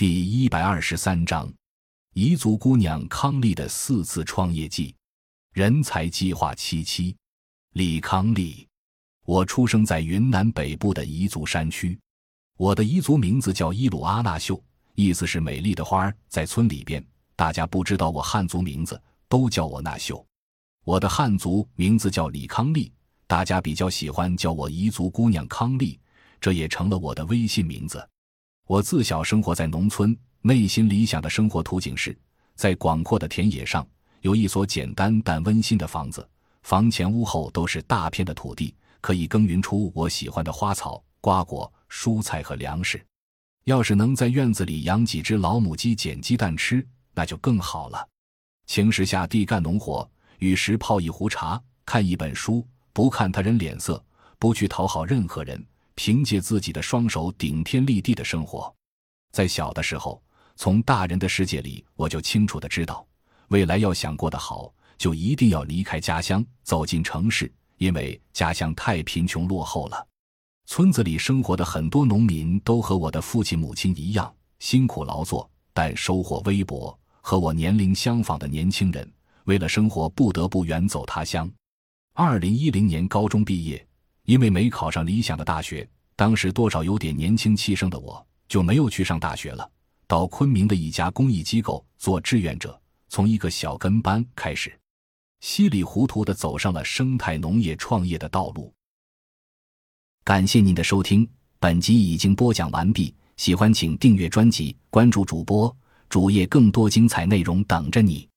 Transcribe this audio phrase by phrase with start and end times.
[0.00, 1.52] 第一百二十三章，
[2.14, 4.94] 彝族姑娘康丽的四次创业记，
[5.52, 7.14] 人才计划七期。
[7.74, 8.66] 李康丽，
[9.26, 12.00] 我出生在云南北部的彝族山区，
[12.56, 14.58] 我的彝族名字叫伊鲁阿纳秀，
[14.94, 16.16] 意思是美丽的花儿。
[16.28, 17.06] 在村里边，
[17.36, 18.98] 大家不知道我汉族名字，
[19.28, 20.26] 都叫我纳秀。
[20.86, 22.90] 我的汉族名字叫李康丽，
[23.26, 26.00] 大家比较喜欢叫我彝族姑娘康丽，
[26.40, 28.02] 这也成了我的微信名字。
[28.70, 32.16] 我自小生活在农村，内心理想的生活图景是
[32.54, 33.84] 在广阔的田野上
[34.20, 36.24] 有一所简单但温馨的房子，
[36.62, 43.04] 房前屋后都是大片的土地，可以耕耘出我喜欢的花草、瓜果、蔬菜和粮食。
[43.64, 48.08] 要是能在院子里养几只老母鸡捡鸡蛋吃，那就更好了。
[48.66, 50.08] 晴时下地干农活。
[50.38, 54.00] 雨时泡一壶茶，看一本书，不看他人脸色，
[54.38, 55.60] 不去讨好任何人，
[56.02, 58.74] 凭借自己的双手顶天立地的生活。
[59.32, 60.22] 在小的时候，
[60.56, 63.06] 从大人的世界里，我就清楚的知道，
[63.48, 70.08] 未来要想过得好，就一定要离开家乡，走进城市，因为家乡太贫穷落后了。
[70.64, 76.98] 村子里生活的很多农民都和我的父亲母亲一样辛苦劳作，但收获微薄。
[77.20, 79.06] 和我年龄相仿的年轻人。
[79.44, 81.52] 为了生活，不得不远走他乡。
[82.14, 83.86] 二零一零年高中毕业，
[84.30, 89.68] 因为没考上理想的大学，当时多少有点年轻气盛的我，就没有去上大学了，
[90.06, 94.72] 到昆明的一家公益机构做志愿者，从一个小跟班开始，
[95.40, 98.72] 稀里糊涂的走上了生态农业创业的道路。
[100.22, 101.28] 感谢您的收听，
[101.58, 103.12] 本集已经播讲完毕。
[103.36, 105.76] 喜欢请订阅专辑，关注主播
[106.08, 108.29] 主页，更多精彩内容等着你。